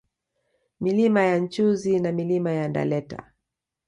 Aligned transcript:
Milima 0.79 1.21
ya 1.23 1.37
Nchuzi 1.39 1.99
na 1.99 2.11
Milima 2.11 2.51
ya 2.51 2.67
Ndaleta 2.67 3.27